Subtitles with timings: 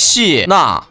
[0.00, 0.82] 谢娜。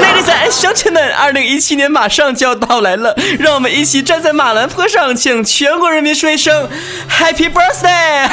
[0.00, 6.66] Ladies and gentlemen，二零一七年马上就要到来了，让我们一起站在马兰坡上，请全国人民说一声
[7.10, 8.30] Happy Birthday！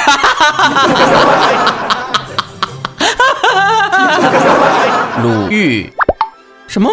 [5.22, 5.92] 鲁豫，
[6.68, 6.90] 什么？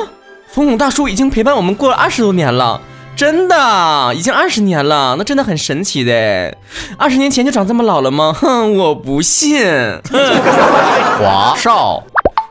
[0.52, 2.80] 冯巩大叔已经陪伴我们过了二十多年了，
[3.16, 6.56] 真的，已经二十年了，那真的很神奇的。
[6.96, 8.32] 二十年前就长这么老了吗？
[8.32, 9.60] 哼，我不信。
[11.18, 12.02] 华少。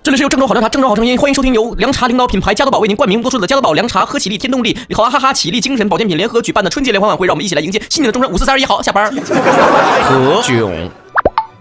[0.04, 8.32] 这里是由郑州好凉茶，郑州好声音，欢迎收听由凉茶领导品牌加多宝为您冠名播出的加多宝凉茶，喝起立添动力，好啊哈哈起立精神保健品联合举办的春节联欢晚会，让我们一起来迎接新年的钟声。
[8.32, 9.12] 五四三二一，好，下班。
[9.12, 10.90] 何炅，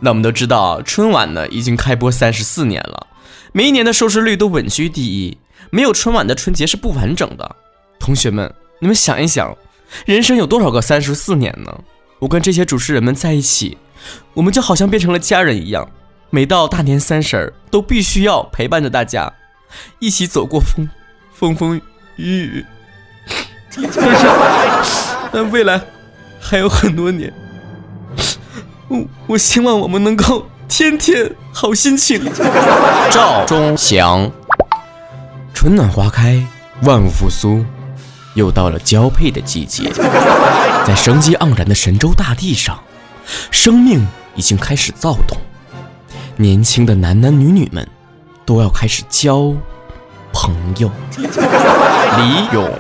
[0.01, 3.07] 那我们都知道，春晚呢已经开播三十四年了，
[3.53, 5.39] 每一年的收视率都稳居第一，
[5.71, 7.57] 没有春晚的春节是不完整的。
[7.99, 8.51] 同学们，
[8.81, 9.57] 你们想一想，
[10.07, 11.81] 人生有多少个三十四年呢？
[12.21, 13.79] 我跟这些主持人们在一起，
[14.35, 15.89] 我们就好像变成了家人一样。
[16.31, 19.33] 每到大年三十儿，都必须要陪伴着大家，
[19.99, 20.89] 一起走过风
[21.33, 21.81] 风风
[22.17, 22.67] 雨雨。
[25.33, 25.81] 但未来
[26.41, 27.33] 还有很多年，
[28.89, 32.21] 我我希望我们能够天天好心情。
[33.11, 34.31] 赵忠祥，
[35.55, 36.45] 春暖花开，
[36.83, 37.65] 万物复苏，
[38.35, 39.91] 又到了交配的季节，
[40.87, 42.79] 在生机盎然的神州大地上，
[43.51, 45.37] 生命已经开始躁动。
[46.37, 47.89] 年轻的男男女女们，
[48.47, 49.53] 都要开始交
[50.33, 50.91] 朋友。
[51.17, 52.71] 李勇，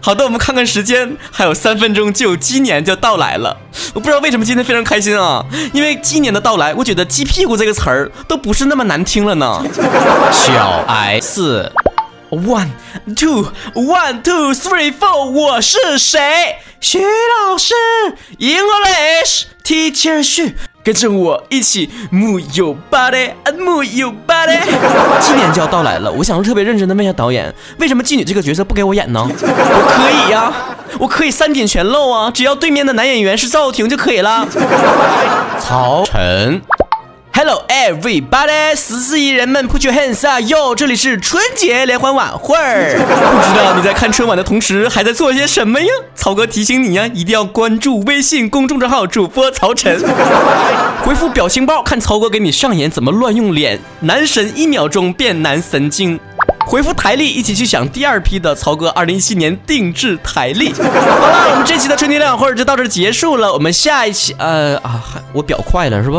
[0.00, 3.56] 好的，我们看看时间，还有三分钟就鸡年就到来了。
[3.94, 9.62] 我不知道为什么今天非常开心啊，因为鸡年的到来，我觉得“鸡屁股”这个词儿都不是那么难听了呢。
[10.32, 11.70] 小 S
[12.32, 12.70] S，one
[13.14, 16.56] two one two three four，我是谁？
[16.80, 17.74] 徐老师
[18.38, 20.56] ，English teacher 徐。
[20.82, 24.58] 跟着我一起 move your body，move your body。
[25.20, 29.28] 今年 就要到来了，我想特别认真的问一下导演，为什么妓女这个角色不给我演呢？
[29.28, 30.50] 我可以呀，
[30.98, 34.48] 我可以三点全露啊，只要对面的男演员是赵婷就可以了。
[35.60, 36.62] 曹晨。
[37.44, 42.92] Hello everybody，十四亿人们 put your hands up，哟，这里是春节联欢晚会儿。
[42.94, 45.88] 不知道你在看春晚的同时还在做些什么呀？
[46.14, 50.00] 曹哥提醒你呀，一定要关注微信公众账号主播曹晨，
[51.04, 56.20] 回复表情包看曹哥给你上演怎么乱用脸，男神一秒钟变男神经。
[56.72, 60.72] 回复台历，一起去想第二批的曹哥二零一七年定制台历。
[60.80, 63.52] 好了，我们这期的春节两会就到这结束了。
[63.52, 66.18] 我们下一期，呃啊，我表快了是不？